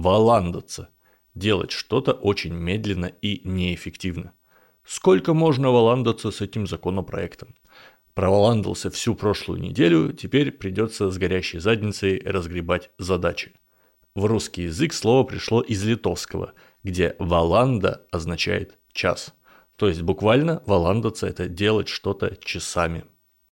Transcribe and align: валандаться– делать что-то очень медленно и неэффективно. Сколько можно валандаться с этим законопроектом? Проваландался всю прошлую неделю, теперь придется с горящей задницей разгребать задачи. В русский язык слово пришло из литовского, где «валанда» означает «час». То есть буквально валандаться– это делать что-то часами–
валандаться– 0.00 0.88
делать 1.34 1.70
что-то 1.70 2.12
очень 2.12 2.54
медленно 2.54 3.12
и 3.20 3.42
неэффективно. 3.44 4.32
Сколько 4.84 5.34
можно 5.34 5.70
валандаться 5.70 6.30
с 6.30 6.40
этим 6.40 6.66
законопроектом? 6.66 7.54
Проваландался 8.14 8.90
всю 8.90 9.14
прошлую 9.14 9.60
неделю, 9.60 10.12
теперь 10.12 10.50
придется 10.52 11.10
с 11.10 11.18
горящей 11.18 11.60
задницей 11.60 12.20
разгребать 12.24 12.90
задачи. 12.98 13.52
В 14.14 14.24
русский 14.24 14.62
язык 14.62 14.92
слово 14.92 15.24
пришло 15.24 15.60
из 15.60 15.84
литовского, 15.84 16.54
где 16.82 17.14
«валанда» 17.18 18.06
означает 18.10 18.78
«час». 18.92 19.34
То 19.76 19.88
есть 19.88 20.02
буквально 20.02 20.62
валандаться– 20.66 21.26
это 21.28 21.46
делать 21.46 21.88
что-то 21.88 22.36
часами– 22.36 23.04